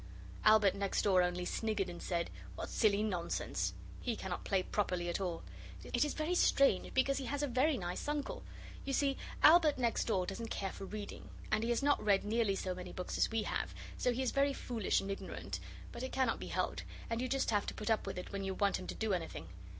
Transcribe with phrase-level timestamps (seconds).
[0.45, 5.21] Albert next door only sniggered and said, 'What silly nonsense!' He cannot play properly at
[5.21, 5.43] all.
[5.83, 8.41] It is very strange, because he has a very nice uncle.
[8.83, 12.55] You see, Albert next door doesn't care for reading, and he has not read nearly
[12.55, 15.59] so many books as we have, so he is very foolish and ignorant,
[15.91, 18.43] but it cannot be helped, and you just have to put up with it when
[18.43, 19.49] you want him to do anything.